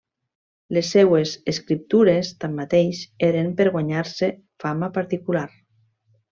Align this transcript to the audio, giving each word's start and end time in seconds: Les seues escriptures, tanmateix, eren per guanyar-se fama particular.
Les 0.77 0.87
seues 0.95 1.33
escriptures, 1.53 2.33
tanmateix, 2.45 3.03
eren 3.29 3.53
per 3.61 3.69
guanyar-se 3.77 4.33
fama 4.67 4.93
particular. 5.01 5.49